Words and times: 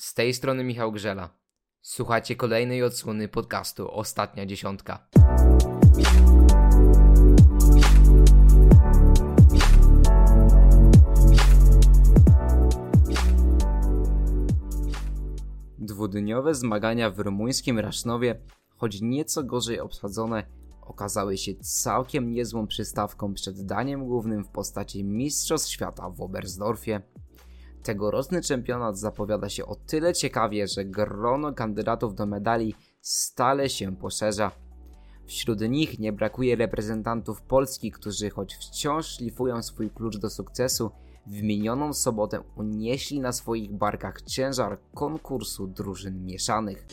Z 0.00 0.14
tej 0.14 0.34
strony 0.34 0.64
Michał 0.64 0.92
Grzela. 0.92 1.30
Słuchacie 1.82 2.36
kolejnej 2.36 2.82
odsłony 2.82 3.28
podcastu 3.28 3.90
Ostatnia 3.90 4.46
Dziesiątka. 4.46 5.08
Dwudniowe 15.78 16.54
zmagania 16.54 17.10
w 17.10 17.18
rumuńskim 17.18 17.78
Rasznowie, 17.78 18.40
choć 18.76 19.00
nieco 19.00 19.44
gorzej 19.44 19.80
obsadzone, 19.80 20.46
okazały 20.82 21.38
się 21.38 21.54
całkiem 21.54 22.32
niezłą 22.32 22.66
przystawką 22.66 23.34
przed 23.34 23.66
daniem 23.66 24.06
głównym 24.06 24.44
w 24.44 24.48
postaci 24.48 25.04
Mistrzostw 25.04 25.70
Świata 25.70 26.10
w 26.10 26.20
Oberstdorfie. 26.20 27.00
Tegoroczny 27.82 28.42
czempionat 28.42 28.98
zapowiada 28.98 29.48
się 29.48 29.66
o 29.66 29.74
tyle 29.74 30.14
ciekawie, 30.14 30.68
że 30.68 30.84
grono 30.84 31.52
kandydatów 31.52 32.14
do 32.14 32.26
medali 32.26 32.74
stale 33.00 33.68
się 33.68 33.96
poszerza. 33.96 34.50
Wśród 35.26 35.60
nich 35.60 35.98
nie 35.98 36.12
brakuje 36.12 36.56
reprezentantów 36.56 37.42
Polski, 37.42 37.90
którzy 37.90 38.30
choć 38.30 38.54
wciąż 38.54 39.06
szlifują 39.06 39.62
swój 39.62 39.90
klucz 39.90 40.16
do 40.16 40.30
sukcesu, 40.30 40.90
w 41.26 41.42
minioną 41.42 41.92
sobotę 41.92 42.40
unieśli 42.56 43.20
na 43.20 43.32
swoich 43.32 43.72
barkach 43.72 44.22
ciężar 44.22 44.78
konkursu 44.94 45.66
drużyn 45.66 46.24
mieszanych. 46.24 46.86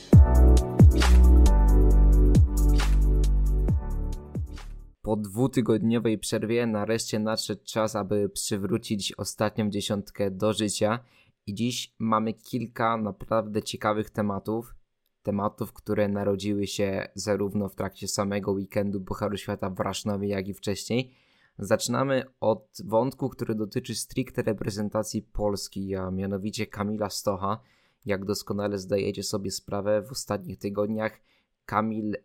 Po 5.08 5.16
dwutygodniowej 5.16 6.18
przerwie 6.18 6.66
nareszcie 6.66 7.20
nadszedł 7.20 7.62
czas, 7.64 7.96
aby 7.96 8.30
przywrócić 8.30 9.14
ostatnią 9.14 9.70
dziesiątkę 9.70 10.32
do 10.32 10.54
życia 10.54 11.00
i 11.46 11.54
dziś 11.54 11.94
mamy 12.00 12.34
kilka 12.34 12.98
naprawdę 12.98 13.64
ciekawych 13.64 14.10
tematów. 14.10 14.76
Tematów, 15.24 15.74
które 15.74 16.08
narodziły 16.08 16.68
się 16.68 17.08
zarówno 17.16 17.70
w 17.70 17.76
trakcie 17.76 18.08
samego 18.08 18.52
weekendu 18.52 19.02
Pucharu 19.02 19.38
Świata 19.38 19.70
w 19.70 19.80
Rasznowie, 19.80 20.28
jak 20.28 20.48
i 20.48 20.54
wcześniej. 20.54 21.12
Zaczynamy 21.60 22.24
od 22.40 22.78
wątku, 22.86 23.30
który 23.30 23.56
dotyczy 23.56 23.96
stricte 23.96 24.42
reprezentacji 24.42 25.22
Polski, 25.22 25.96
a 25.96 26.12
mianowicie 26.12 26.68
Kamila 26.68 27.10
Stocha. 27.10 27.60
Jak 28.06 28.26
doskonale 28.26 28.78
zdajecie 28.78 29.24
sobie 29.24 29.52
sprawę, 29.52 30.02
w 30.02 30.12
ostatnich 30.12 30.58
tygodniach 30.60 31.22
Kamil 31.66 32.16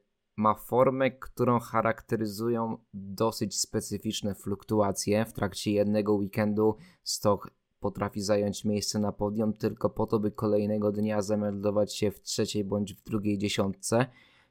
ma 0.43 0.55
formę, 0.55 1.11
którą 1.11 1.59
charakteryzują 1.59 2.77
dosyć 2.95 3.61
specyficzne 3.61 4.35
fluktuacje. 4.35 5.25
W 5.25 5.33
trakcie 5.33 5.73
jednego 5.73 6.15
weekendu 6.15 6.77
Stoch 7.03 7.51
potrafi 7.81 8.21
zająć 8.21 8.65
miejsce 8.65 8.99
na 8.99 9.13
podium 9.13 9.53
tylko 9.53 9.91
po 9.91 10.07
to, 10.07 10.19
by 10.19 10.31
kolejnego 10.31 10.93
dnia 10.93 11.23
zameldować 11.23 11.97
się 11.97 12.11
w 12.11 12.21
trzeciej 12.21 12.65
bądź 12.65 12.95
w 12.95 13.03
drugiej 13.03 13.39
dziesiątce. 13.39 14.07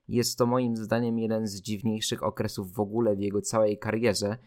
Jest 0.07 0.37
to 0.37 0.45
moim 0.45 0.75
zdaniem 0.75 1.19
jeden 1.19 1.47
z 1.47 1.61
dziwniejszych 1.61 2.23
okresów 2.23 2.73
w 2.73 2.79
ogóle 2.79 3.15
w 3.15 3.19
jego 3.19 3.41
całej 3.41 3.77
karierze, 3.77 4.37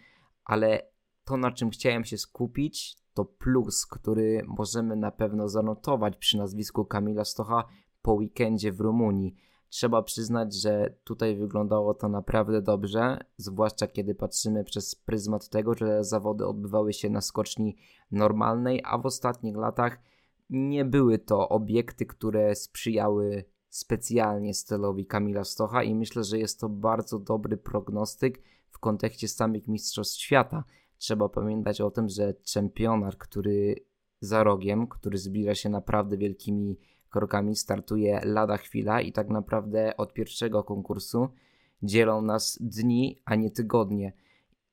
ale 0.44 0.88
to 1.24 1.36
na 1.36 1.52
czym 1.52 1.70
chciałem 1.70 2.04
się 2.04 2.18
skupić 2.18 2.96
to 3.14 3.24
plus, 3.24 3.86
który 3.86 4.42
możemy 4.46 4.96
na 4.96 5.10
pewno 5.10 5.48
zanotować 5.48 6.16
przy 6.16 6.38
nazwisku 6.38 6.84
Kamila 6.84 7.24
Stocha 7.24 7.64
po 8.02 8.12
weekendzie 8.12 8.72
w 8.72 8.80
Rumunii. 8.80 9.34
Trzeba 9.74 10.02
przyznać, 10.02 10.54
że 10.54 10.94
tutaj 11.04 11.36
wyglądało 11.36 11.94
to 11.94 12.08
naprawdę 12.08 12.62
dobrze, 12.62 13.18
zwłaszcza 13.36 13.86
kiedy 13.86 14.14
patrzymy 14.14 14.64
przez 14.64 14.94
pryzmat 14.94 15.48
tego, 15.48 15.74
że 15.74 16.04
zawody 16.04 16.46
odbywały 16.46 16.92
się 16.92 17.10
na 17.10 17.20
skoczni 17.20 17.76
normalnej, 18.10 18.80
a 18.84 18.98
w 18.98 19.06
ostatnich 19.06 19.56
latach 19.56 19.98
nie 20.50 20.84
były 20.84 21.18
to 21.18 21.48
obiekty, 21.48 22.06
które 22.06 22.54
sprzyjały 22.54 23.44
specjalnie 23.68 24.54
stylowi 24.54 25.06
Kamila 25.06 25.44
Stocha 25.44 25.82
i 25.82 25.94
myślę, 25.94 26.24
że 26.24 26.38
jest 26.38 26.60
to 26.60 26.68
bardzo 26.68 27.18
dobry 27.18 27.56
prognostyk 27.56 28.42
w 28.70 28.78
kontekście 28.78 29.28
samych 29.28 29.68
Mistrzostw 29.68 30.20
Świata. 30.20 30.64
Trzeba 30.98 31.28
pamiętać 31.28 31.80
o 31.80 31.90
tym, 31.90 32.08
że 32.08 32.34
czempionar, 32.34 33.18
który 33.18 33.74
za 34.20 34.44
rogiem, 34.44 34.86
który 34.86 35.18
zbliża 35.18 35.54
się 35.54 35.68
naprawdę 35.68 36.16
wielkimi 36.16 36.78
krokami 37.14 37.56
startuje 37.56 38.20
lada 38.24 38.56
chwila 38.56 39.00
i 39.00 39.12
tak 39.12 39.28
naprawdę 39.28 39.96
od 39.96 40.12
pierwszego 40.12 40.64
konkursu 40.64 41.28
dzielą 41.82 42.22
nas 42.22 42.58
dni, 42.60 43.22
a 43.24 43.34
nie 43.34 43.50
tygodnie. 43.50 44.12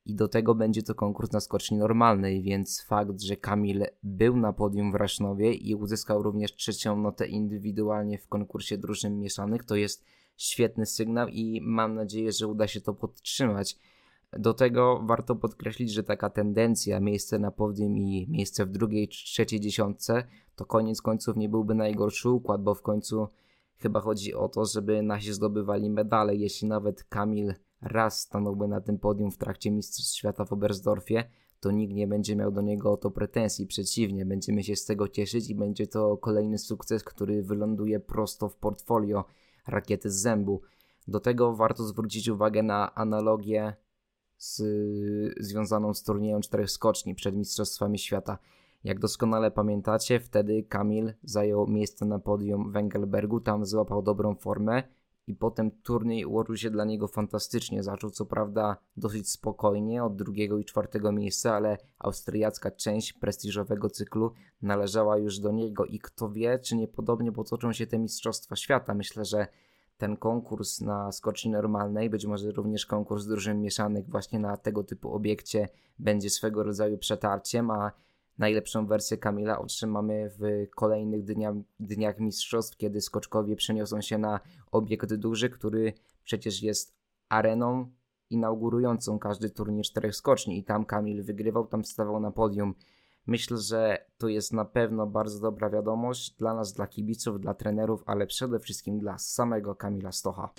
I 0.05 0.15
do 0.15 0.27
tego 0.27 0.55
będzie 0.55 0.83
to 0.83 0.95
konkurs 0.95 1.31
na 1.31 1.39
skoczni 1.39 1.77
normalnej, 1.77 2.41
więc 2.41 2.81
fakt, 2.81 3.21
że 3.21 3.37
Kamil 3.37 3.85
był 4.03 4.37
na 4.37 4.53
podium 4.53 4.91
w 4.91 4.95
Rasznowie 4.95 5.53
i 5.53 5.75
uzyskał 5.75 6.23
również 6.23 6.55
trzecią 6.55 6.97
notę 6.97 7.27
indywidualnie 7.27 8.17
w 8.17 8.27
konkursie 8.27 8.77
drużyn 8.77 9.19
mieszanych, 9.19 9.63
to 9.63 9.75
jest 9.75 10.03
świetny 10.37 10.85
sygnał 10.85 11.27
i 11.27 11.61
mam 11.63 11.95
nadzieję, 11.95 12.31
że 12.31 12.47
uda 12.47 12.67
się 12.67 12.81
to 12.81 12.93
podtrzymać. 12.93 13.77
Do 14.39 14.53
tego 14.53 15.01
warto 15.05 15.35
podkreślić, 15.35 15.91
że 15.91 16.03
taka 16.03 16.29
tendencja, 16.29 16.99
miejsce 16.99 17.39
na 17.39 17.51
podium 17.51 17.97
i 17.97 18.27
miejsce 18.29 18.65
w 18.65 18.71
drugiej 18.71 19.07
trzeciej 19.07 19.59
dziesiątce, 19.59 20.23
to 20.55 20.65
koniec 20.65 21.01
końców 21.01 21.37
nie 21.37 21.49
byłby 21.49 21.75
najgorszy 21.75 22.29
układ, 22.29 22.63
bo 22.63 22.73
w 22.73 22.81
końcu 22.81 23.27
chyba 23.77 23.99
chodzi 23.99 24.33
o 24.33 24.49
to, 24.49 24.65
żeby 24.65 25.01
nasi 25.01 25.33
zdobywali 25.33 25.89
medale. 25.89 26.35
Jeśli 26.35 26.67
nawet 26.67 27.03
Kamil 27.03 27.53
raz 27.81 28.19
stanąłby 28.19 28.67
na 28.67 28.81
tym 28.81 28.99
podium 28.99 29.31
w 29.31 29.37
trakcie 29.37 29.71
Mistrzostw 29.71 30.15
Świata 30.15 30.45
w 30.45 30.53
Oberstdorfie, 30.53 31.23
to 31.59 31.71
nikt 31.71 31.93
nie 31.93 32.07
będzie 32.07 32.35
miał 32.35 32.51
do 32.51 32.61
niego 32.61 32.91
o 32.91 32.97
to 32.97 33.11
pretensji. 33.11 33.67
Przeciwnie, 33.67 34.25
będziemy 34.25 34.63
się 34.63 34.75
z 34.75 34.85
tego 34.85 35.07
cieszyć 35.07 35.49
i 35.49 35.55
będzie 35.55 35.87
to 35.87 36.17
kolejny 36.17 36.57
sukces, 36.57 37.03
który 37.03 37.43
wyląduje 37.43 37.99
prosto 37.99 38.49
w 38.49 38.55
portfolio 38.55 39.25
rakiety 39.67 40.09
z 40.09 40.15
zębu. 40.15 40.61
Do 41.07 41.19
tego 41.19 41.55
warto 41.55 41.83
zwrócić 41.83 42.27
uwagę 42.27 42.63
na 42.63 42.95
analogię 42.95 43.73
z, 44.41 44.61
związaną 45.39 45.93
z 45.93 46.03
turniejem 46.03 46.41
czterech 46.41 46.71
skoczni 46.71 47.15
przed 47.15 47.35
Mistrzostwami 47.35 47.99
Świata. 47.99 48.37
Jak 48.83 48.99
doskonale 48.99 49.51
pamiętacie, 49.51 50.19
wtedy 50.19 50.63
Kamil 50.63 51.13
zajął 51.23 51.67
miejsce 51.67 52.05
na 52.05 52.19
podium 52.19 52.71
w 52.71 52.75
Engelbergu, 52.75 53.39
tam 53.39 53.65
złapał 53.65 54.01
dobrą 54.01 54.35
formę 54.35 54.83
i 55.27 55.35
potem 55.35 55.71
turniej 55.71 56.25
ułożył 56.25 56.57
się 56.57 56.69
dla 56.69 56.85
niego 56.85 57.07
fantastycznie. 57.07 57.83
Zaczął 57.83 58.09
co 58.09 58.25
prawda 58.25 58.77
dosyć 58.97 59.29
spokojnie 59.29 60.03
od 60.03 60.15
drugiego 60.15 60.57
i 60.57 60.65
czwartego 60.65 61.11
miejsca, 61.11 61.55
ale 61.55 61.77
austriacka 61.99 62.71
część 62.71 63.13
prestiżowego 63.13 63.89
cyklu 63.89 64.31
należała 64.61 65.17
już 65.17 65.39
do 65.39 65.51
niego 65.51 65.85
i 65.85 65.99
kto 65.99 66.29
wie, 66.29 66.59
czy 66.59 66.75
niepodobnie 66.75 67.31
potoczą 67.31 67.73
się 67.73 67.87
te 67.87 67.99
Mistrzostwa 67.99 68.55
Świata. 68.55 68.93
Myślę, 68.93 69.25
że 69.25 69.47
ten 70.01 70.17
konkurs 70.17 70.81
na 70.81 71.11
skoczni 71.11 71.51
normalnej, 71.51 72.09
być 72.09 72.25
może 72.25 72.51
również 72.51 72.85
konkurs 72.85 73.25
drużyn 73.25 73.61
mieszanych 73.61 74.09
właśnie 74.09 74.39
na 74.39 74.57
tego 74.57 74.83
typu 74.83 75.13
obiekcie 75.13 75.69
będzie 75.99 76.29
swego 76.29 76.63
rodzaju 76.63 76.97
przetarciem, 76.97 77.71
a 77.71 77.91
najlepszą 78.37 78.87
wersję 78.87 79.17
Kamila 79.17 79.59
otrzymamy 79.59 80.31
w 80.39 80.69
kolejnych 80.75 81.23
dniach, 81.23 81.55
dniach 81.79 82.19
mistrzostw, 82.19 82.77
kiedy 82.77 83.01
skoczkowie 83.01 83.55
przeniosą 83.55 84.01
się 84.01 84.17
na 84.17 84.39
obiekt 84.71 85.13
duży, 85.13 85.49
który 85.49 85.93
przecież 86.23 86.63
jest 86.63 86.95
areną 87.29 87.91
inaugurującą 88.29 89.19
każdy 89.19 89.49
turniej 89.49 89.83
czterech 89.83 90.15
skoczni 90.15 90.57
i 90.57 90.63
tam 90.63 90.85
Kamil 90.85 91.23
wygrywał, 91.23 91.67
tam 91.67 91.85
stawał 91.85 92.19
na 92.19 92.31
podium. 92.31 92.75
Myślę, 93.27 93.57
że 93.57 94.05
to 94.21 94.27
jest 94.27 94.53
na 94.53 94.65
pewno 94.65 95.07
bardzo 95.07 95.39
dobra 95.39 95.69
wiadomość 95.69 96.35
dla 96.37 96.53
nas, 96.53 96.73
dla 96.73 96.87
kibiców, 96.87 97.41
dla 97.41 97.53
trenerów, 97.53 98.03
ale 98.05 98.27
przede 98.27 98.59
wszystkim 98.59 98.99
dla 98.99 99.17
samego 99.17 99.75
Kamila 99.75 100.11
Stocha. 100.11 100.49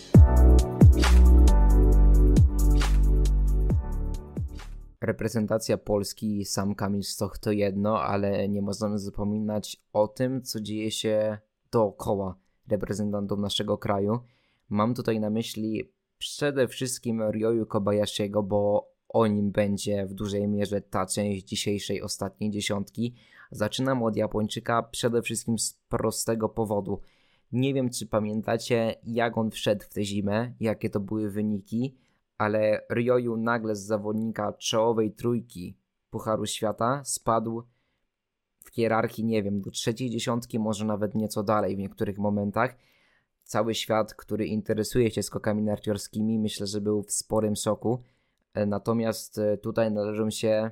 Reprezentacja 5.01 5.79
Polski, 5.79 6.45
sam 6.45 6.75
Kamil 6.75 7.03
Stoch 7.03 7.39
to 7.39 7.53
jedno, 7.53 8.03
ale 8.03 8.49
nie 8.49 8.63
możemy 8.63 8.99
zapominać 8.99 9.83
o 9.93 10.09
tym, 10.09 10.43
co 10.43 10.61
dzieje 10.61 10.91
się 10.91 11.39
dookoła 11.73 12.37
reprezentantów 12.69 13.39
naszego 13.39 13.79
kraju. 13.79 14.19
Mam 14.69 14.95
tutaj 14.95 15.21
na 15.21 15.31
myśli 15.31 15.93
przede 16.19 16.69
wszystkim 16.69 17.23
Ryoyu 17.23 17.67
Kobayashiego, 17.67 18.43
bo 18.43 18.89
o 19.09 19.27
nim 19.27 19.51
będzie 19.51 20.07
w 20.07 20.15
dużej 20.15 20.49
mierze 20.49 20.81
ta 20.81 21.07
część 21.07 21.45
dzisiejszej 21.45 22.03
ostatniej 22.03 22.51
dziesiątki. 22.51 23.15
Zaczynam 23.53 24.03
od 24.03 24.17
Japończyka 24.17 24.83
przede 24.83 25.23
wszystkim 25.23 25.59
z 25.59 25.81
prostego 25.89 26.49
powodu. 26.49 27.01
Nie 27.53 27.75
wiem, 27.75 27.91
czy 27.91 28.07
pamiętacie, 28.07 28.95
jak 29.05 29.39
on 29.39 29.51
wszedł 29.51 29.85
w 29.85 29.89
tę 29.89 30.05
zimę, 30.05 30.53
jakie 30.61 30.91
to 30.91 31.01
były 31.01 31.31
wyniki, 31.31 31.97
ale 32.39 32.87
Ryoyu 32.91 33.37
nagle 33.37 33.77
z 33.77 33.87
zawodnika 33.87 34.53
czołowej 34.53 35.13
trójki 35.13 35.77
Pucharu 36.11 36.47
Świata 36.47 37.03
spadł 37.05 37.63
w 38.65 38.71
hierarchii, 38.71 39.25
nie 39.25 39.43
wiem, 39.43 39.61
do 39.61 39.71
trzeciej 39.71 40.11
dziesiątki, 40.11 40.59
może 40.59 40.85
nawet 40.85 41.15
nieco 41.15 41.43
dalej 41.43 41.77
w 41.77 41.79
niektórych 41.79 42.19
momentach. 42.19 42.77
Cały 43.45 43.75
świat, 43.75 44.15
który 44.15 44.47
interesuje 44.47 45.11
się 45.11 45.23
skokami 45.23 45.63
narciarskimi, 45.63 46.39
myślę, 46.39 46.67
że 46.67 46.81
był 46.81 47.03
w 47.03 47.13
sporym 47.13 47.57
szoku. 47.57 48.03
E, 48.55 48.67
natomiast 48.67 49.39
e, 49.39 49.59
tutaj 49.59 49.93
należą 49.93 50.31
się 50.31 50.71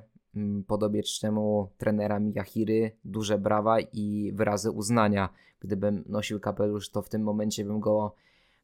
podobiecznemu 0.67 1.69
trenera 1.77 2.19
Miyahiry 2.19 2.91
duże 3.05 3.37
brawa 3.37 3.79
i 3.79 4.31
wyrazy 4.35 4.71
uznania, 4.71 5.29
Gdybym 5.61 6.03
nosił 6.07 6.39
kapelusz, 6.39 6.89
to 6.89 7.01
w 7.01 7.09
tym 7.09 7.23
momencie 7.23 7.65
bym 7.65 7.79
go 7.79 8.15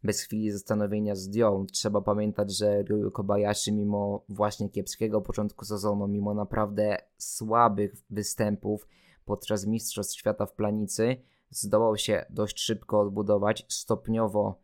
bez 0.03 0.21
chwili 0.21 0.51
zastanowienia 0.51 1.15
zdjął. 1.15 1.65
Trzeba 1.65 2.01
pamiętać, 2.01 2.57
że 2.57 2.83
Ryu 2.83 3.11
Kobayashi 3.11 3.73
mimo 3.73 4.23
właśnie 4.29 4.69
kiepskiego 4.69 5.21
początku 5.21 5.65
sezonu, 5.65 6.07
mimo 6.07 6.33
naprawdę 6.33 6.97
słabych 7.17 7.95
występów 8.09 8.87
podczas 9.25 9.65
Mistrzostw 9.65 10.17
Świata 10.17 10.45
w 10.45 10.53
Planicy, 10.53 11.17
zdołał 11.49 11.97
się 11.97 12.25
dość 12.29 12.59
szybko 12.59 12.99
odbudować, 12.99 13.65
stopniowo 13.69 14.55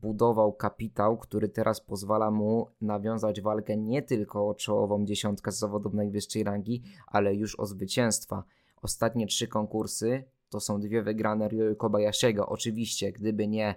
budował 0.00 0.52
kapitał, 0.52 1.18
który 1.18 1.48
teraz 1.48 1.80
pozwala 1.80 2.30
mu 2.30 2.66
nawiązać 2.80 3.40
walkę 3.40 3.76
nie 3.76 4.02
tylko 4.02 4.48
o 4.48 4.54
czołową 4.54 5.04
dziesiątkę 5.04 5.52
z 5.52 5.58
zawodów 5.58 5.94
najwyższej 5.94 6.44
rangi, 6.44 6.82
ale 7.06 7.34
już 7.34 7.60
o 7.60 7.66
zwycięstwa. 7.66 8.44
Ostatnie 8.82 9.26
trzy 9.26 9.48
konkursy 9.48 10.24
to 10.48 10.60
są 10.60 10.80
dwie 10.80 11.02
wygrane 11.02 11.48
Ryo 11.48 11.76
Kobayashiego. 11.76 12.48
Oczywiście, 12.48 13.12
gdyby 13.12 13.48
nie 13.48 13.74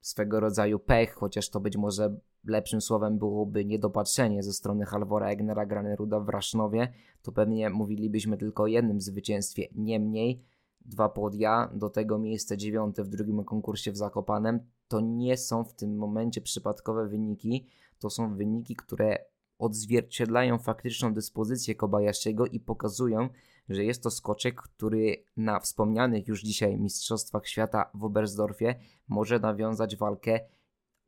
swego 0.00 0.40
rodzaju 0.40 0.78
pech, 0.78 1.14
chociaż 1.14 1.50
to 1.50 1.60
być 1.60 1.76
może 1.76 2.16
lepszym 2.44 2.80
słowem 2.80 3.18
byłoby 3.18 3.64
niedopatrzenie 3.64 4.42
ze 4.42 4.52
strony 4.52 4.84
Halvora 4.84 5.28
Egnera 5.28 5.66
Graneruda 5.66 6.20
w 6.20 6.28
Rasznowie, 6.28 6.92
to 7.22 7.32
pewnie 7.32 7.70
mówilibyśmy 7.70 8.36
tylko 8.36 8.62
o 8.62 8.66
jednym 8.66 9.00
zwycięstwie. 9.00 9.68
Niemniej 9.74 10.42
dwa 10.80 11.08
podia, 11.08 11.70
do 11.74 11.90
tego 11.90 12.18
miejsce 12.18 12.56
dziewiąte 12.56 13.04
w 13.04 13.08
drugim 13.08 13.44
konkursie 13.44 13.92
w 13.92 13.96
Zakopanem, 13.96 14.60
to 14.88 15.00
nie 15.00 15.36
są 15.36 15.64
w 15.64 15.74
tym 15.74 15.96
momencie 15.96 16.40
przypadkowe 16.40 17.08
wyniki, 17.08 17.66
to 17.98 18.10
są 18.10 18.36
wyniki, 18.36 18.76
które 18.76 19.24
odzwierciedlają 19.58 20.58
faktyczną 20.58 21.14
dyspozycję 21.14 21.74
Kobayashiego 21.74 22.46
i 22.46 22.60
pokazują, 22.60 23.28
że 23.68 23.84
jest 23.84 24.02
to 24.02 24.10
skoczek, 24.10 24.62
który 24.62 25.24
na 25.36 25.60
wspomnianych 25.60 26.28
już 26.28 26.42
dzisiaj 26.42 26.78
Mistrzostwach 26.78 27.48
Świata 27.48 27.90
w 27.94 28.04
Oberstdorfie 28.04 28.74
może 29.08 29.38
nawiązać 29.38 29.96
walkę 29.96 30.40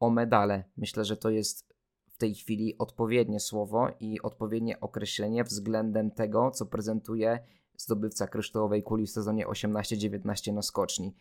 o 0.00 0.11
medale. 0.11 0.64
Myślę, 0.76 1.05
że 1.05 1.17
to 1.17 1.31
jest 1.31 1.76
w 2.06 2.17
tej 2.17 2.34
chwili 2.34 2.79
odpowiednie 2.79 3.40
słowo 3.40 3.88
i 4.00 4.20
odpowiednie 4.20 4.81
określenie 4.81 5.44
względem 5.44 6.11
tego, 6.11 6.50
co 6.50 6.67
prezentuje 6.67 7.38
zdobywca 7.76 8.26
kryształowej 8.26 8.82
kuli 8.82 9.06
w 9.06 9.11
sezonie 9.11 9.46
18-19 9.46 10.52
na 10.52 10.62
skoczni. 10.62 11.14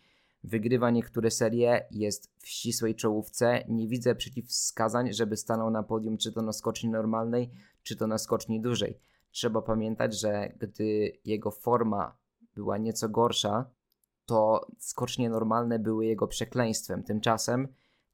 Wygrywa 0.45 0.91
niektóre 0.91 1.31
serie, 1.31 1.87
jest 1.91 2.31
w 2.37 2.47
ścisłej 2.47 2.95
czołówce. 2.95 3.63
Nie 3.67 3.87
widzę 3.87 4.15
przeciwwskazań, 4.15 5.13
żeby 5.13 5.37
stanął 5.37 5.71
na 5.71 5.83
podium, 5.83 6.17
czy 6.17 6.31
to 6.31 6.41
na 6.41 6.53
skoczni 6.53 6.89
normalnej, 6.89 7.51
czy 7.83 7.95
to 7.95 8.07
na 8.07 8.17
skoczni 8.17 8.61
dużej. 8.61 8.99
Trzeba 9.31 9.61
pamiętać, 9.61 10.19
że 10.19 10.53
gdy 10.59 11.11
jego 11.25 11.51
forma 11.51 12.17
była 12.55 12.77
nieco 12.77 13.09
gorsza, 13.09 13.69
to 14.25 14.67
skocznie 14.79 15.29
normalne 15.29 15.79
były 15.79 16.05
jego 16.05 16.27
przekleństwem. 16.27 17.03
Tymczasem 17.03 17.67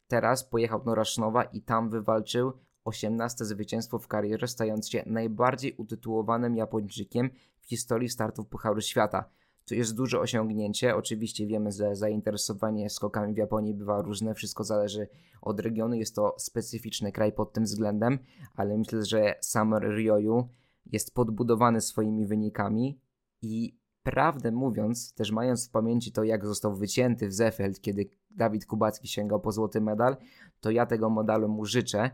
teraz 0.07 0.43
pojechał 0.43 0.83
do 0.83 0.95
Rasznowa 0.95 1.43
i 1.43 1.61
tam 1.61 1.89
wywalczył 1.89 2.53
18 2.83 3.45
zwycięstwo 3.45 3.99
w 3.99 4.07
karierze, 4.07 4.47
stając 4.47 4.89
się 4.89 5.03
najbardziej 5.05 5.75
utytułowanym 5.77 6.55
Japończykiem 6.55 7.29
w 7.61 7.67
historii 7.67 8.09
startów 8.09 8.47
Pucharu 8.47 8.81
Świata. 8.81 9.29
To 9.65 9.75
jest 9.75 9.95
duże 9.95 10.19
osiągnięcie. 10.19 10.95
Oczywiście 10.95 11.47
wiemy, 11.47 11.71
że 11.71 11.95
zainteresowanie 11.95 12.89
skokami 12.89 13.33
w 13.33 13.37
Japonii 13.37 13.73
bywa 13.73 14.01
różne, 14.01 14.33
wszystko 14.33 14.63
zależy 14.63 15.07
od 15.41 15.59
regionu. 15.59 15.95
Jest 15.95 16.15
to 16.15 16.35
specyficzny 16.37 17.11
kraj 17.11 17.33
pod 17.33 17.53
tym 17.53 17.63
względem, 17.63 18.19
ale 18.55 18.77
myślę, 18.77 19.05
że 19.05 19.35
sam 19.41 19.73
Ryoyu 19.73 20.49
jest 20.85 21.13
podbudowany 21.13 21.81
swoimi 21.81 22.25
wynikami 22.27 22.99
i 23.41 23.81
prawdę 24.03 24.51
mówiąc, 24.51 25.13
też 25.13 25.31
mając 25.31 25.67
w 25.67 25.71
pamięci 25.71 26.11
to, 26.11 26.23
jak 26.23 26.45
został 26.45 26.75
wycięty 26.75 27.27
w 27.27 27.33
Zefeld, 27.33 27.81
kiedy 27.81 28.09
Dawid 28.29 28.65
Kubacki 28.65 29.07
sięgał 29.07 29.41
po 29.41 29.51
złoty 29.51 29.81
medal, 29.81 30.17
to 30.59 30.71
ja 30.71 30.85
tego 30.85 31.09
medalu 31.09 31.49
mu 31.49 31.65
życzę, 31.65 32.11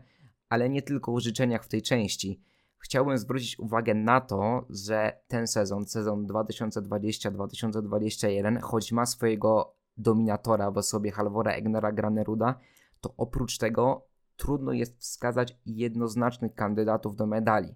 ale 0.48 0.68
nie 0.68 0.82
tylko 0.82 1.14
o 1.14 1.20
życzeniach 1.20 1.64
w 1.64 1.68
tej 1.68 1.82
części. 1.82 2.40
Chciałbym 2.78 3.18
zwrócić 3.18 3.58
uwagę 3.58 3.94
na 3.94 4.20
to, 4.20 4.66
że 4.70 5.20
ten 5.28 5.46
sezon, 5.46 5.86
sezon 5.86 6.26
2020-2021, 6.26 8.60
choć 8.60 8.92
ma 8.92 9.06
swojego 9.06 9.74
dominatora 9.96 10.70
w 10.70 10.78
osobie 10.78 11.10
Halvora 11.10 11.52
Egnera 11.52 11.92
Graneruda, 11.92 12.58
to 13.00 13.14
oprócz 13.16 13.58
tego 13.58 14.06
trudno 14.36 14.72
jest 14.72 14.98
wskazać 14.98 15.58
jednoznacznych 15.66 16.54
kandydatów 16.54 17.16
do 17.16 17.26
medali. 17.26 17.74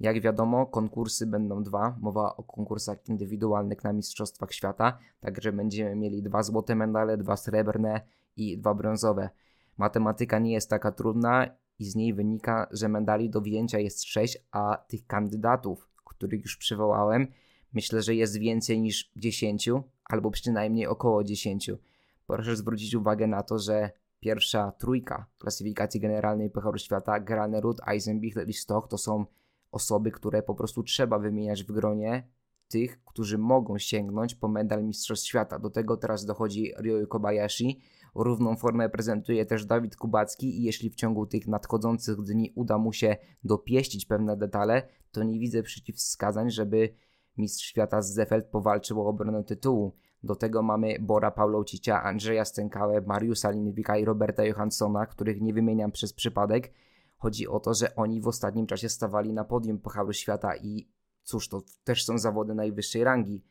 Jak 0.00 0.20
wiadomo, 0.20 0.66
konkursy 0.66 1.26
będą 1.26 1.62
dwa. 1.62 1.96
Mowa 2.00 2.36
o 2.36 2.42
konkursach 2.42 3.08
indywidualnych 3.08 3.84
na 3.84 3.92
Mistrzostwach 3.92 4.52
Świata, 4.52 4.98
także 5.20 5.52
będziemy 5.52 5.96
mieli 5.96 6.22
dwa 6.22 6.42
złote 6.42 6.74
medale, 6.74 7.16
dwa 7.16 7.36
srebrne 7.36 8.00
i 8.36 8.58
dwa 8.58 8.74
brązowe. 8.74 9.30
Matematyka 9.78 10.38
nie 10.38 10.52
jest 10.52 10.70
taka 10.70 10.92
trudna 10.92 11.46
i 11.80 11.84
z 11.84 11.96
niej 11.96 12.14
wynika, 12.14 12.68
że 12.70 12.88
medali 12.88 13.30
do 13.30 13.40
wzięcia 13.40 13.78
jest 13.78 14.04
sześć, 14.04 14.38
a 14.50 14.84
tych 14.88 15.06
kandydatów, 15.06 15.88
których 16.04 16.42
już 16.42 16.56
przywołałem, 16.56 17.26
myślę, 17.72 18.02
że 18.02 18.14
jest 18.14 18.38
więcej 18.38 18.80
niż 18.80 19.10
dziesięciu, 19.16 19.82
albo 20.04 20.30
przynajmniej 20.30 20.86
około 20.86 21.24
dziesięciu. 21.24 21.78
Proszę 22.26 22.56
zwrócić 22.56 22.94
uwagę 22.94 23.26
na 23.26 23.42
to, 23.42 23.58
że 23.58 23.90
pierwsza 24.20 24.72
trójka 24.72 25.26
klasyfikacji 25.38 26.00
generalnej 26.00 26.50
Pucharu 26.50 26.78
Świata, 26.78 27.20
Granerud, 27.20 27.80
Eisenbichler 27.88 28.48
i 28.48 28.52
Stoch 28.52 28.88
to 28.88 28.98
są 28.98 29.24
osoby, 29.72 30.10
które 30.10 30.42
po 30.42 30.54
prostu 30.54 30.82
trzeba 30.82 31.18
wymieniać 31.18 31.64
w 31.64 31.72
gronie 31.72 32.28
tych, 32.68 33.04
którzy 33.04 33.38
mogą 33.38 33.78
sięgnąć 33.78 34.34
po 34.34 34.48
medal 34.48 34.84
Mistrzostw 34.84 35.26
Świata. 35.26 35.58
Do 35.58 35.70
tego 35.70 35.96
teraz 35.96 36.24
dochodzi 36.24 36.72
Ryo 36.78 37.06
Kobayashi. 37.06 37.80
Równą 38.14 38.56
formę 38.56 38.88
prezentuje 38.88 39.46
też 39.46 39.64
Dawid 39.64 39.96
Kubacki 39.96 40.60
i 40.60 40.62
jeśli 40.62 40.90
w 40.90 40.94
ciągu 40.94 41.26
tych 41.26 41.48
nadchodzących 41.48 42.22
dni 42.22 42.52
uda 42.54 42.78
mu 42.78 42.92
się 42.92 43.16
dopieścić 43.44 44.06
pewne 44.06 44.36
detale, 44.36 44.82
to 45.12 45.22
nie 45.22 45.38
widzę 45.38 45.62
przeciwwskazań, 45.62 46.50
żeby 46.50 46.94
Mistrz 47.36 47.64
Świata 47.64 48.02
z 48.02 48.12
Zefeld 48.12 48.46
powalczył 48.46 49.00
o 49.00 49.06
obronę 49.06 49.44
tytułu. 49.44 49.96
Do 50.22 50.36
tego 50.36 50.62
mamy 50.62 50.96
Bora 51.00 51.30
Pawlocicia, 51.30 52.02
Andrzeja 52.02 52.44
Stękałę, 52.44 53.00
Mariusa 53.06 53.50
Linwika 53.50 53.98
i 53.98 54.04
Roberta 54.04 54.44
Johanssona, 54.44 55.06
których 55.06 55.40
nie 55.40 55.54
wymieniam 55.54 55.92
przez 55.92 56.12
przypadek, 56.12 56.72
Chodzi 57.20 57.48
o 57.48 57.60
to, 57.60 57.74
że 57.74 57.96
oni 57.96 58.20
w 58.20 58.28
ostatnim 58.28 58.66
czasie 58.66 58.88
stawali 58.88 59.32
na 59.32 59.44
podium 59.44 59.78
Pucharu 59.78 60.12
Świata 60.12 60.56
i 60.56 60.88
cóż, 61.22 61.48
to 61.48 61.62
też 61.84 62.04
są 62.04 62.18
zawody 62.18 62.54
najwyższej 62.54 63.04
rangi. 63.04 63.44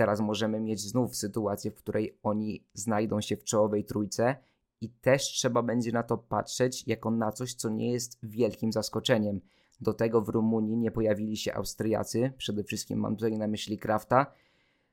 Teraz 0.00 0.20
możemy 0.20 0.60
mieć 0.60 0.80
znów 0.80 1.16
sytuację, 1.16 1.70
w 1.70 1.74
której 1.74 2.18
oni 2.22 2.64
znajdą 2.74 3.20
się 3.20 3.36
w 3.36 3.44
czołowej 3.44 3.84
trójce 3.84 4.36
i 4.80 4.90
też 4.90 5.22
trzeba 5.22 5.62
będzie 5.62 5.92
na 5.92 6.02
to 6.02 6.18
patrzeć 6.18 6.86
jako 6.86 7.10
na 7.10 7.32
coś, 7.32 7.54
co 7.54 7.68
nie 7.68 7.92
jest 7.92 8.18
wielkim 8.22 8.72
zaskoczeniem. 8.72 9.40
Do 9.80 9.94
tego 9.94 10.22
w 10.22 10.28
Rumunii 10.28 10.76
nie 10.76 10.90
pojawili 10.90 11.36
się 11.36 11.54
Austriacy, 11.54 12.32
przede 12.38 12.64
wszystkim 12.64 12.98
mam 12.98 13.16
tutaj 13.16 13.38
na 13.38 13.46
myśli 13.46 13.78
Krafta. 13.78 14.26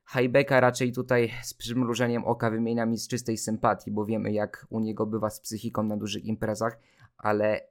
Hajbeka 0.04 0.60
raczej 0.60 0.92
tutaj 0.92 1.32
z 1.44 1.54
przymrużeniem 1.54 2.26
oka 2.26 2.50
wymieniam 2.50 2.98
z 2.98 3.08
czystej 3.08 3.38
sympatii, 3.38 3.92
bo 3.92 4.06
wiemy 4.06 4.32
jak 4.32 4.68
u 4.70 4.80
niego 4.80 5.06
bywa 5.06 5.30
z 5.30 5.40
psychiką 5.40 5.84
na 5.84 5.98
dużych 5.98 6.26
imprezach, 6.26 6.80
ale 7.18 7.62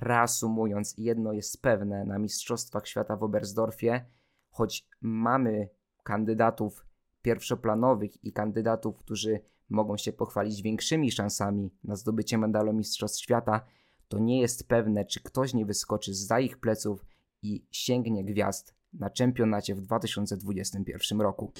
Reasumując, 0.00 0.94
jedno 0.98 1.32
jest 1.32 1.62
pewne, 1.62 2.04
na 2.04 2.18
Mistrzostwach 2.18 2.86
Świata 2.86 3.16
w 3.16 3.22
Oberstdorfie, 3.22 4.04
choć 4.50 4.88
mamy 5.00 5.68
kandydatów 6.02 6.89
pierwszoplanowych 7.22 8.24
i 8.24 8.32
kandydatów, 8.32 8.96
którzy 8.96 9.40
mogą 9.68 9.96
się 9.96 10.12
pochwalić 10.12 10.62
większymi 10.62 11.12
szansami 11.12 11.70
na 11.84 11.96
zdobycie 11.96 12.38
medalu 12.38 12.72
Mistrzostw 12.72 13.22
Świata, 13.22 13.60
to 14.08 14.18
nie 14.18 14.40
jest 14.40 14.68
pewne, 14.68 15.04
czy 15.04 15.20
ktoś 15.20 15.54
nie 15.54 15.66
wyskoczy 15.66 16.14
za 16.14 16.40
ich 16.40 16.58
pleców 16.58 17.04
i 17.42 17.64
sięgnie 17.70 18.24
gwiazd 18.24 18.74
na 18.92 19.10
czempionacie 19.10 19.74
w 19.74 19.80
2021 19.80 21.20
roku. 21.20 21.52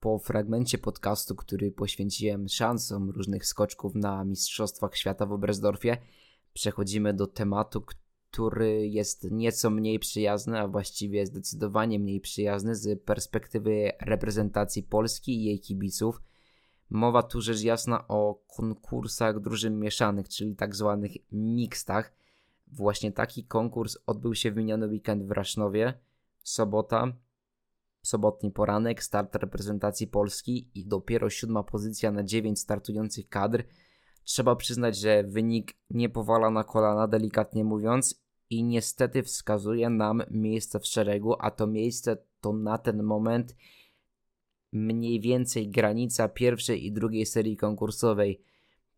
po 0.00 0.18
fragmencie 0.18 0.78
podcastu, 0.78 1.36
który 1.36 1.72
poświęciłem 1.72 2.48
szansom 2.48 3.10
różnych 3.10 3.46
skoczków 3.46 3.94
na 3.94 4.24
Mistrzostwach 4.24 4.96
Świata 4.96 5.26
w 5.26 5.32
Oberstdorfie, 5.32 5.96
przechodzimy 6.52 7.14
do 7.14 7.26
tematu, 7.26 7.84
który 8.30 8.88
jest 8.88 9.30
nieco 9.30 9.70
mniej 9.70 9.98
przyjazny, 9.98 10.60
a 10.60 10.68
właściwie 10.68 11.26
zdecydowanie 11.26 11.98
mniej 11.98 12.20
przyjazny 12.20 12.74
z 12.74 13.02
perspektywy 13.02 13.92
reprezentacji 14.00 14.82
Polski 14.82 15.36
i 15.36 15.44
jej 15.44 15.60
kibiców. 15.60 16.22
Mowa 16.90 17.22
tu 17.22 17.40
rzecz 17.40 17.62
jasna 17.62 18.08
o 18.08 18.42
konkursach 18.56 19.40
drużyn 19.40 19.78
mieszanych, 19.78 20.28
czyli 20.28 20.56
tak 20.56 20.76
zwanych 20.76 21.12
mixtach. 21.32 22.12
Właśnie 22.66 23.12
taki 23.12 23.44
konkurs 23.44 23.98
odbył 24.06 24.34
się 24.34 24.52
w 24.52 24.56
miniony 24.56 24.86
weekend 24.86 25.22
w 25.22 25.30
Rasznowie. 25.30 25.94
Sobota, 26.42 27.12
Sobotni 28.02 28.50
poranek, 28.50 29.02
start 29.02 29.34
reprezentacji 29.34 30.06
Polski 30.06 30.70
i 30.74 30.86
dopiero 30.86 31.30
siódma 31.30 31.62
pozycja 31.62 32.10
na 32.10 32.24
dziewięć 32.24 32.60
startujących 32.60 33.28
kadr. 33.28 33.64
Trzeba 34.24 34.56
przyznać, 34.56 34.96
że 34.96 35.24
wynik 35.24 35.74
nie 35.90 36.08
powala 36.08 36.50
na 36.50 36.64
kolana, 36.64 37.08
delikatnie 37.08 37.64
mówiąc, 37.64 38.22
i 38.50 38.64
niestety 38.64 39.22
wskazuje 39.22 39.90
nam 39.90 40.22
miejsce 40.30 40.80
w 40.80 40.86
szeregu, 40.86 41.34
a 41.38 41.50
to 41.50 41.66
miejsce 41.66 42.16
to 42.40 42.52
na 42.52 42.78
ten 42.78 43.02
moment 43.02 43.56
mniej 44.72 45.20
więcej 45.20 45.70
granica 45.70 46.28
pierwszej 46.28 46.86
i 46.86 46.92
drugiej 46.92 47.26
serii 47.26 47.56
konkursowej. 47.56 48.42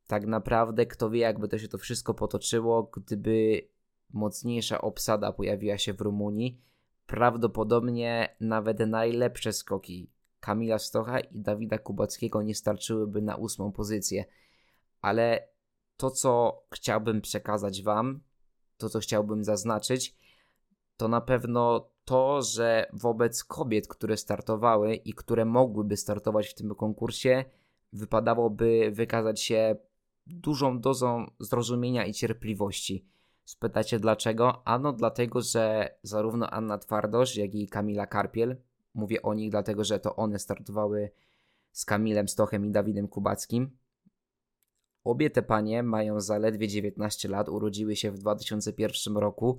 Tak 0.06 0.26
naprawdę, 0.26 0.86
kto 0.86 1.10
wie, 1.10 1.20
jakby 1.20 1.48
to 1.48 1.58
się 1.58 1.68
to 1.68 1.78
wszystko 1.78 2.14
potoczyło, 2.14 2.90
gdyby 2.96 3.68
mocniejsza 4.12 4.80
obsada 4.80 5.32
pojawiła 5.32 5.78
się 5.78 5.92
w 5.92 6.00
Rumunii. 6.00 6.60
Prawdopodobnie 7.06 8.36
nawet 8.40 8.78
najlepsze 8.78 9.52
skoki 9.52 10.10
Kamila 10.40 10.78
Stocha 10.78 11.20
i 11.20 11.40
Dawida 11.40 11.78
Kubackiego 11.78 12.42
nie 12.42 12.54
starczyłyby 12.54 13.22
na 13.22 13.36
ósmą 13.36 13.72
pozycję. 13.72 14.24
Ale 15.02 15.48
to, 15.96 16.10
co 16.10 16.62
chciałbym 16.74 17.20
przekazać 17.20 17.82
Wam, 17.82 18.20
to, 18.76 18.88
co 18.88 18.98
chciałbym 18.98 19.44
zaznaczyć, 19.44 20.16
to 20.96 21.08
na 21.08 21.20
pewno 21.20 21.90
to, 22.04 22.42
że 22.42 22.86
wobec 22.92 23.44
kobiet, 23.44 23.88
które 23.88 24.16
startowały 24.16 24.94
i 24.94 25.12
które 25.12 25.44
mogłyby 25.44 25.96
startować 25.96 26.48
w 26.48 26.54
tym 26.54 26.74
konkursie, 26.74 27.44
wypadałoby 27.92 28.90
wykazać 28.94 29.42
się 29.42 29.76
dużą 30.26 30.80
dozą 30.80 31.30
zrozumienia 31.40 32.06
i 32.06 32.12
cierpliwości. 32.12 33.06
Spytacie 33.44 33.98
dlaczego? 33.98 34.62
Ano 34.64 34.92
dlatego, 34.92 35.40
że 35.40 35.94
zarówno 36.02 36.50
Anna 36.50 36.78
Twardosz, 36.78 37.36
jak 37.36 37.54
i 37.54 37.68
Kamila 37.68 38.06
Karpiel, 38.06 38.56
mówię 38.94 39.22
o 39.22 39.34
nich 39.34 39.50
dlatego, 39.50 39.84
że 39.84 40.00
to 40.00 40.16
one 40.16 40.38
startowały 40.38 41.10
z 41.72 41.84
Kamilem 41.84 42.28
Stochem 42.28 42.66
i 42.66 42.70
Dawidem 42.70 43.08
Kubackim. 43.08 43.76
Obie 45.04 45.30
te 45.30 45.42
panie 45.42 45.82
mają 45.82 46.20
zaledwie 46.20 46.68
19 46.68 47.28
lat, 47.28 47.48
urodziły 47.48 47.96
się 47.96 48.10
w 48.10 48.18
2001 48.18 49.16
roku 49.16 49.58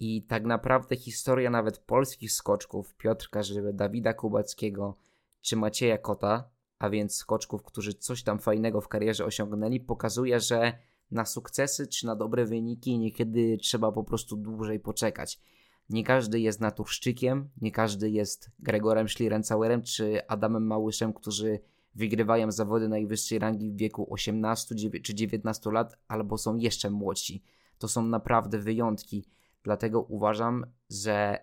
i 0.00 0.22
tak 0.22 0.44
naprawdę 0.44 0.96
historia 0.96 1.50
nawet 1.50 1.78
polskich 1.78 2.32
skoczków, 2.32 2.94
Piotrka 2.94 3.42
Żyły, 3.42 3.72
Dawida 3.72 4.14
Kubackiego 4.14 4.96
czy 5.40 5.56
Macieja 5.56 5.98
Kota, 5.98 6.50
a 6.78 6.90
więc 6.90 7.16
skoczków, 7.16 7.62
którzy 7.62 7.94
coś 7.94 8.22
tam 8.22 8.38
fajnego 8.38 8.80
w 8.80 8.88
karierze 8.88 9.24
osiągnęli, 9.24 9.80
pokazuje, 9.80 10.40
że 10.40 10.78
na 11.10 11.24
sukcesy 11.24 11.86
czy 11.86 12.06
na 12.06 12.16
dobre 12.16 12.46
wyniki 12.46 12.98
niekiedy 12.98 13.58
trzeba 13.62 13.92
po 13.92 14.04
prostu 14.04 14.36
dłużej 14.36 14.80
poczekać. 14.80 15.40
Nie 15.88 16.04
każdy 16.04 16.40
jest 16.40 16.60
naturszczykiem, 16.60 17.48
nie 17.60 17.72
każdy 17.72 18.10
jest 18.10 18.50
Gregorem 18.58 19.08
Schlierencauerem 19.08 19.82
czy 19.82 20.26
Adamem 20.28 20.66
Małyszem, 20.66 21.12
którzy 21.12 21.60
wygrywają 21.94 22.52
zawody 22.52 22.88
najwyższej 22.88 23.38
rangi 23.38 23.70
w 23.70 23.76
wieku 23.76 24.06
18 24.10 24.74
czy 25.02 25.14
19 25.14 25.70
lat, 25.70 25.96
albo 26.08 26.38
są 26.38 26.56
jeszcze 26.56 26.90
młodsi. 26.90 27.42
To 27.78 27.88
są 27.88 28.06
naprawdę 28.06 28.58
wyjątki. 28.58 29.24
Dlatego 29.62 30.02
uważam, 30.02 30.66
że 30.90 31.38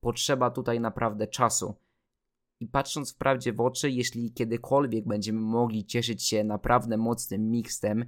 potrzeba 0.00 0.50
tutaj 0.50 0.80
naprawdę 0.80 1.26
czasu. 1.26 1.74
I 2.60 2.66
patrząc 2.66 3.12
wprawdzie 3.12 3.52
w 3.52 3.60
oczy, 3.60 3.90
jeśli 3.90 4.32
kiedykolwiek 4.32 5.06
będziemy 5.06 5.40
mogli 5.40 5.84
cieszyć 5.84 6.22
się 6.22 6.44
naprawdę 6.44 6.96
mocnym 6.96 7.50
mixtem 7.50 8.04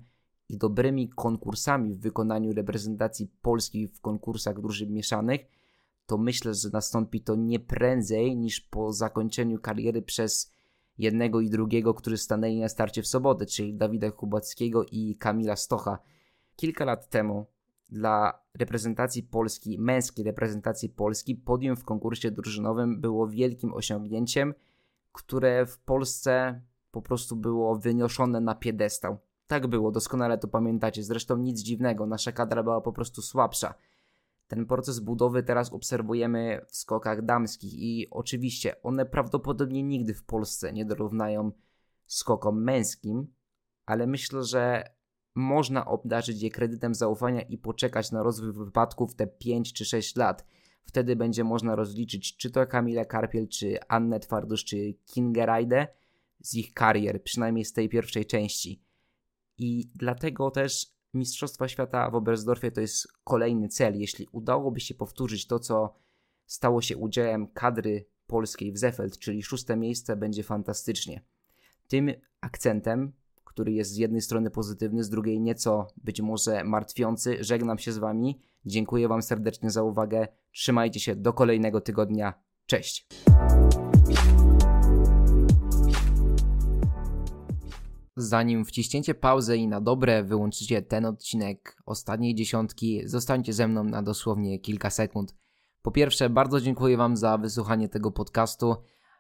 i 0.49 0.59
dobrymi 0.59 1.09
konkursami 1.09 1.95
w 1.95 2.01
wykonaniu 2.01 2.53
reprezentacji 2.53 3.31
Polski 3.43 3.89
w 3.89 4.01
konkursach 4.01 4.61
drużyn 4.61 4.93
mieszanych, 4.93 5.41
to 6.07 6.19
myślę, 6.19 6.55
że 6.55 6.69
nastąpi 6.73 7.21
to 7.21 7.35
nie 7.35 7.61
prędzej 7.61 8.37
niż 8.37 8.61
po 8.61 8.93
zakończeniu 8.93 9.59
kariery 9.59 10.03
przez 10.03 10.53
jednego 10.99 11.41
i 11.41 11.51
drugiego, 11.51 11.95
którzy 11.95 12.19
stanęli 12.19 12.61
na 12.61 12.69
starcie 12.69 13.03
w 13.03 13.07
sobotę, 13.07 13.47
czyli 13.47 13.75
Dawida 13.75 14.11
Kubackiego 14.11 14.85
i 14.85 15.17
Kamila 15.17 15.57
Stocha. 15.57 15.99
Kilka 16.57 16.85
lat 16.85 17.09
temu 17.09 17.47
dla 17.89 18.41
reprezentacji 18.55 19.23
Polski, 19.23 19.79
męskiej 19.79 20.25
reprezentacji 20.25 20.89
Polski, 20.89 21.35
podium 21.37 21.77
w 21.77 21.85
konkursie 21.85 22.31
drużynowym 22.31 23.01
było 23.01 23.29
wielkim 23.29 23.75
osiągnięciem, 23.75 24.55
które 25.13 25.67
w 25.67 25.79
Polsce 25.79 26.61
po 26.91 27.03
prostu 27.03 27.37
było 27.37 27.77
wyniesione 27.77 28.41
na 28.41 28.55
piedestał. 28.55 29.19
Tak 29.47 29.67
było, 29.67 29.91
doskonale 29.91 30.39
to 30.39 30.49
pamiętacie. 30.49 31.03
Zresztą 31.03 31.37
nic 31.37 31.61
dziwnego, 31.61 32.07
nasza 32.07 32.33
kadra 32.33 32.63
była 32.63 32.81
po 32.81 32.93
prostu 32.93 33.23
słabsza. 33.23 33.75
Ten 34.49 34.67
proces 34.67 35.01
budowy 35.01 35.43
teraz 35.43 35.73
obserwujemy 35.73 36.61
w 36.69 36.77
skokach 36.77 37.25
damskich 37.25 37.75
i 37.75 38.07
oczywiście 38.11 38.83
one 38.83 39.07
prawdopodobnie 39.07 39.83
nigdy 39.83 40.15
w 40.15 40.25
Polsce 40.25 40.73
nie 40.73 40.85
dorównają 40.85 41.53
skokom 42.07 42.65
męskim, 42.65 43.27
ale 43.87 44.07
myślę, 44.07 44.45
że 44.45 44.85
można 45.35 45.87
obdarzyć 45.87 46.43
je 46.43 46.51
kredytem 46.51 46.95
zaufania 46.95 47.41
i 47.41 47.59
poczekać 47.59 48.13
na 48.13 48.23
rozwój 48.23 48.53
wypadków 48.53 49.15
te 49.15 49.27
5 49.27 49.73
czy 49.73 49.85
6 49.85 50.17
lat. 50.17 50.47
Wtedy 50.85 51.17
będzie 51.17 51.45
można 51.45 51.77
rozliczyć 51.77 52.37
czy 52.37 52.51
to 52.51 52.67
Kamilę 52.67 53.07
Karpiel, 53.07 53.49
czy 53.49 53.79
Annę 53.89 54.21
Twardusz, 54.21 54.65
czy 54.65 54.95
Kingerajdę 55.05 55.89
z 56.41 56.55
ich 56.55 56.75
karier, 56.75 57.23
przynajmniej 57.23 57.65
z 57.65 57.73
tej 57.73 57.89
pierwszej 57.89 58.27
części. 58.27 58.83
I 59.59 59.91
dlatego 59.95 60.51
też 60.51 60.98
Mistrzostwa 61.15 61.69
Świata 61.69 62.11
w 62.11 62.15
Oberstdorfie 62.15 62.71
to 62.71 62.81
jest 62.81 63.09
kolejny 63.25 63.69
cel. 63.69 64.01
Jeśli 64.01 64.27
udałoby 64.33 64.81
się 64.81 64.95
powtórzyć 64.95 65.47
to, 65.47 65.59
co 65.59 65.95
stało 66.47 66.83
się 66.83 66.97
udziałem 66.97 67.47
kadry 67.47 68.07
polskiej 68.27 68.73
w 68.73 68.79
Zefeld, 68.79 69.19
czyli 69.19 69.43
szóste 69.43 69.77
miejsce, 69.77 70.17
będzie 70.17 70.43
fantastycznie. 70.43 71.25
Tym 71.89 72.13
akcentem 72.41 73.13
który 73.59 73.73
jest 73.73 73.91
z 73.91 73.97
jednej 73.97 74.21
strony 74.21 74.51
pozytywny, 74.51 75.05
z 75.05 75.11
drugiej 75.11 75.41
nieco 75.41 75.87
być 75.97 76.21
może 76.21 76.65
martwiący. 76.65 77.37
Żegnam 77.41 77.79
się 77.79 77.93
z 77.93 77.99
Wami. 77.99 78.41
Dziękuję 78.67 79.09
Wam 79.09 79.23
serdecznie 79.23 79.71
za 79.71 79.83
uwagę. 79.83 80.29
Trzymajcie 80.53 81.01
się 81.01 81.17
do 81.17 81.33
kolejnego 81.33 81.81
tygodnia. 81.81 82.35
Cześć. 82.67 83.07
Zanim 88.21 88.65
wciśniecie 88.65 89.15
pauzę 89.15 89.57
i 89.57 89.69
na 89.69 89.81
dobre 89.81 90.25
wyłączycie 90.25 90.83
ten 90.83 91.05
odcinek 91.05 91.77
ostatniej 91.87 92.35
dziesiątki, 92.35 93.03
zostańcie 93.05 93.53
ze 93.53 93.69
mną 93.69 93.85
na 93.85 94.03
dosłownie 94.03 94.59
kilka 94.59 94.91
sekund. 94.91 95.35
Po 95.83 95.91
pierwsze, 95.91 96.31
bardzo 96.31 96.61
dziękuję 96.61 96.97
Wam 96.97 97.17
za 97.17 97.39
wysłuchanie 97.39 97.89
tego 97.89 98.11
podcastu. 98.11 98.77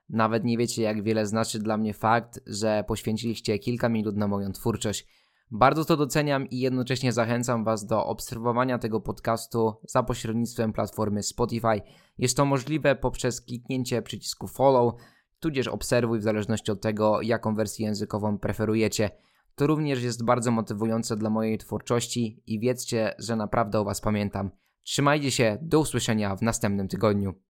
Nawet 0.09 0.45
nie 0.45 0.59
wiecie, 0.59 0.83
jak 0.83 1.03
wiele 1.03 1.27
znaczy 1.27 1.59
dla 1.59 1.77
mnie 1.77 1.95
fakt, 1.95 2.41
że 2.47 2.85
poświęciliście 2.89 3.59
kilka 3.59 3.89
minut 3.89 4.17
na 4.17 4.29
moją 4.29 4.53
twórczość. 4.53 5.07
Bardzo 5.51 5.85
to 5.85 5.97
doceniam 5.97 6.47
i 6.49 6.59
jednocześnie 6.59 7.13
zachęcam 7.13 7.65
Was 7.65 7.87
do 7.87 8.07
obserwowania 8.07 8.79
tego 8.79 9.01
podcastu 9.01 9.75
za 9.89 10.03
pośrednictwem 10.03 10.73
platformy 10.73 11.23
Spotify. 11.23 11.81
Jest 12.19 12.37
to 12.37 12.45
możliwe 12.45 12.97
poprzez 12.97 13.41
kliknięcie 13.41 14.03
przycisku 14.03 14.49
follow, 14.49 14.95
tudzież 15.41 15.69
obserwuj 15.69 16.19
w 16.19 16.23
zależności 16.23 16.73
od 16.73 16.81
tego, 16.81 17.23
jaką 17.23 17.55
wersję 17.55 17.87
językową 17.87 18.39
preferujecie. 18.39 19.11
To 19.55 19.67
również 19.67 20.03
jest 20.03 20.25
bardzo 20.25 20.51
motywujące 20.51 21.17
dla 21.17 21.31
mojej 21.31 21.59
twórczości 21.59 22.43
i 22.47 22.61
wiedzcie, 22.61 23.15
że 23.19 23.37
naprawdę 23.37 23.81
o 23.81 23.85
Was 23.85 24.01
pamiętam. 24.01 24.51
Trzymajcie 24.83 25.31
się, 25.31 25.59
do 25.63 25.81
usłyszenia 25.81 26.37
w 26.37 26.43
następnym 26.43 26.89
tygodniu. 26.89 27.35